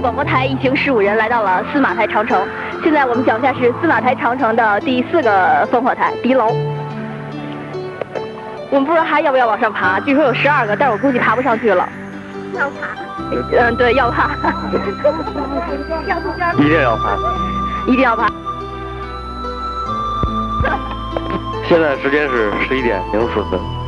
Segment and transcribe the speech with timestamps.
[0.00, 2.40] 广播台一行十五人来到了司马台长城。
[2.82, 6.48] 现在我们脚下是司马台长城的第四个烽火台敌楼。
[8.70, 11.88] 我们不知道还要不要往上爬，据说有十二个，但是我估计爬不上去了。
[12.54, 12.88] 要爬。
[13.52, 14.30] 嗯，对，要爬。
[16.58, 17.16] 一定要爬。
[17.86, 18.28] 一定要爬。
[21.68, 23.79] 现在时间是十一点零四分。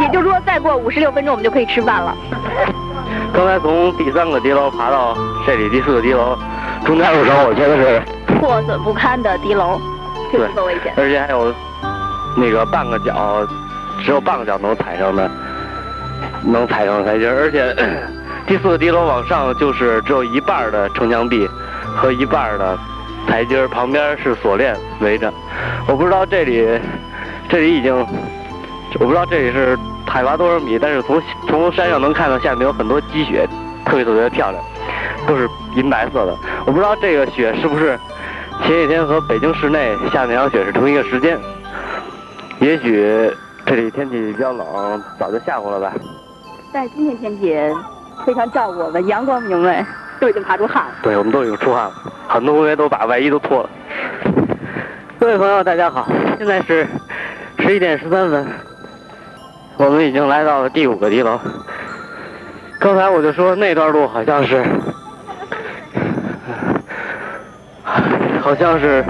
[0.00, 2.14] 也就是说，再过五十六分钟，我们就可以吃饭了。
[3.32, 6.36] 刚才从第三个敌楼爬到这里第四个敌楼，
[6.84, 8.02] 中间的时候我觉得是
[8.38, 9.80] 破损不堪的敌楼，
[10.30, 10.92] 对，危险。
[10.96, 11.52] 而且还有
[12.36, 13.46] 那个半个脚，
[14.04, 15.30] 只有半个脚能踩上的，
[16.42, 17.74] 能踩上台阶，而且
[18.46, 21.48] 第四个敌楼往上就是只有一半的城墙壁
[21.96, 22.78] 和一半的
[23.26, 25.32] 台阶，旁边是锁链围着。
[25.86, 26.80] 我不知道这里，
[27.48, 28.06] 这里已经。
[28.98, 33.46] 我不知道这里是海拔多少米，但是从从山上能看到下面有很多积雪，
[33.84, 34.62] 特别特别漂亮，
[35.26, 36.34] 都是银白色的。
[36.64, 37.98] 我不知道这个雪是不是
[38.62, 41.38] 前几天和北京市内下那场雪是同一个时间。
[42.58, 43.30] 也许
[43.66, 45.92] 这里天气比较冷，早就下过了吧。
[46.72, 47.54] 但是今天天气
[48.24, 49.84] 非常照顾我们，阳光明媚，
[50.18, 50.92] 都已经爬出汗了。
[51.02, 51.92] 对，我们都已经出汗了，
[52.28, 53.70] 很多同学都把外衣都脱了。
[55.18, 56.08] 各位朋友，大家好，
[56.38, 56.86] 现在是
[57.58, 58.46] 十一点十三分。
[59.78, 61.38] 我们已经来到了第五个敌楼。
[62.78, 64.64] 刚才我就说那段路好像是，
[68.40, 69.04] 好像是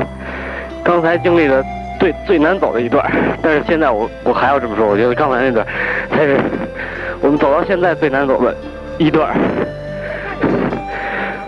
[0.83, 1.64] 刚才经历的
[2.00, 3.05] 最最难走的一段。
[3.42, 5.64] 但是现在我我还要这么说，我觉得刚才那段
[6.11, 6.41] 才是
[7.20, 8.55] 我们走到现在最难走的
[8.98, 9.36] 一段。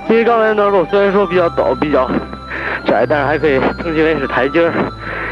[0.09, 2.09] 因为刚才那段路虽然说比较陡、比较
[2.87, 4.73] 窄，但是还可以称其为是台阶儿。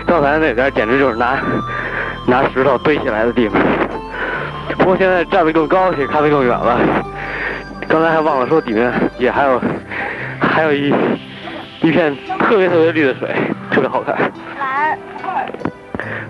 [0.06, 1.38] 刚才那边简直就是难。
[2.26, 3.60] 拿石头堆起来的地方，
[4.78, 6.78] 不过现在站得更高些，看得更远了。
[7.88, 9.60] 刚才还忘了说，底面也还有，
[10.41, 10.92] 还有一
[11.82, 13.31] 一片特别特别绿的水，
[13.70, 14.16] 特别好看。
[14.59, 14.98] 来，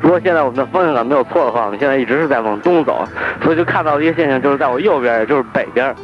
[0.00, 3.02] 如果现在我们的方向感没有错的话，我们现在一直是在往东走，
[3.42, 5.94] 所以就看到的一个现象，就是在我右边，也就是北边，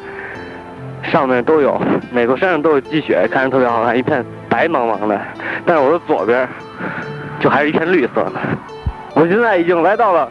[1.02, 1.78] 上面都有，
[2.10, 5.20] 每座山上都有积雪，看着特别好看，一片白茫茫的。
[5.66, 6.48] 但是我的左边，
[7.40, 8.32] 就还是一片绿色的。
[9.14, 10.28] 我现在已经来到了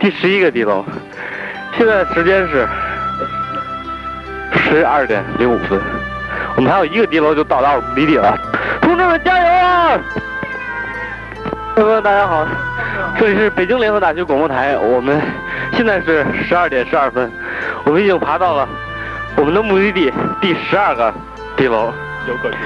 [0.00, 0.84] 第十一个地楼，
[1.76, 2.66] 现在时间是
[4.52, 5.80] 十二点零五分，
[6.56, 8.38] 我们还有一个地楼就到达我们目的地了，
[8.80, 9.98] 同志们加油啊！
[11.74, 12.46] 朋友们大家好，
[13.18, 15.20] 这里是北京联合大学广播台，我们
[15.72, 17.30] 现在是十二点十二分，
[17.84, 18.68] 我们已经爬到了
[19.36, 21.12] 我们的目的地第十二个
[21.56, 21.92] 地楼，
[22.28, 22.58] 有可能。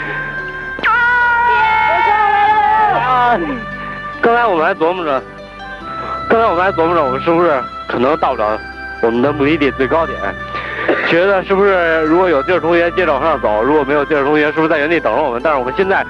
[2.95, 3.39] 啊！
[4.23, 5.21] 刚才我们还琢磨着，
[6.29, 8.57] 刚才我们还琢磨着，我们是不是可能到不了
[9.03, 10.17] 我们的目的地最高点？
[11.09, 15.41] 觉得是不是如果有地儿同学接着往上走，如果没有地儿同学，是不是在原地等着我们？
[15.43, 16.07] 但是我们现在，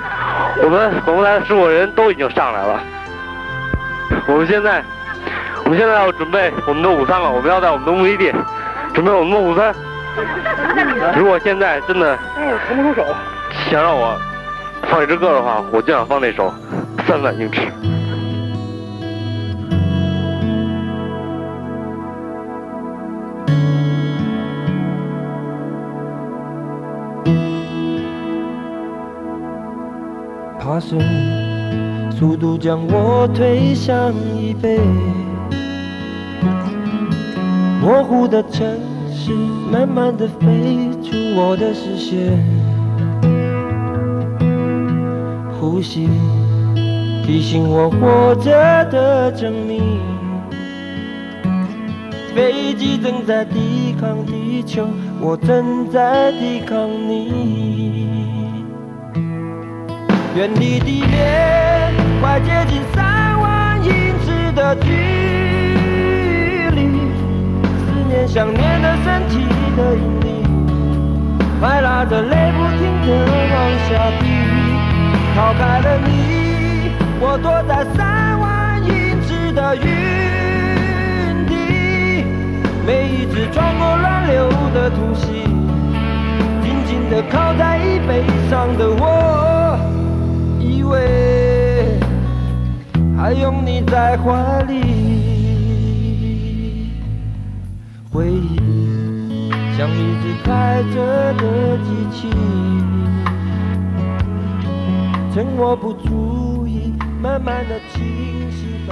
[0.63, 2.81] 我们广播台的十五人都已经上来了。
[4.27, 4.85] 我们现在，
[5.65, 7.31] 我们现在要准备我们的午餐了。
[7.31, 8.33] 我们要在我们的目的地
[8.93, 9.75] 准备我们的午餐。
[11.17, 12.19] 如果现在真的
[12.69, 13.07] 腾不出手
[13.71, 14.15] 想让我
[14.83, 16.53] 放一支歌的话，我就想放那首
[17.07, 17.61] 《三万英尺》。
[30.59, 31.01] 爬升，
[32.11, 34.79] 速度将我推向椅背。
[37.81, 38.65] 模糊的城
[39.13, 39.33] 市，
[39.71, 42.39] 慢慢的飞出我的视线。
[45.59, 46.09] 呼吸，
[47.25, 48.51] 提醒我活着
[48.85, 49.83] 的证明。
[52.35, 54.87] 飞机正在抵抗地球，
[55.25, 58.65] 我正在抵抗你。
[60.35, 63.91] 远离地面，快接近三万英
[64.25, 64.91] 尺的距
[66.75, 66.79] 离。
[67.79, 69.47] 思念想念的身体
[69.77, 70.43] 的引力，
[71.61, 73.09] 快拉着泪不停的
[73.55, 74.27] 往下滴。
[75.37, 76.11] 逃开了你，
[77.21, 80.22] 我躲在三万英尺的云。
[82.85, 85.45] 每一次穿过乱流的突袭，
[86.63, 89.79] 紧紧地靠在椅背上的我。
[90.59, 91.99] 以为
[93.17, 94.73] 还拥你在怀里，
[98.11, 102.29] 回忆像一只开着的机器，
[105.33, 106.93] 趁我不注意，
[107.23, 108.03] 慢慢的清
[108.51, 108.92] 晰，反复